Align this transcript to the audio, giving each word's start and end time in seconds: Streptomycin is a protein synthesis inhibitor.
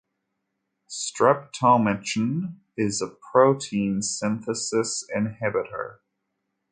Streptomycin 0.89 2.55
is 2.75 3.03
a 3.03 3.07
protein 3.31 4.01
synthesis 4.01 5.07
inhibitor. 5.15 5.99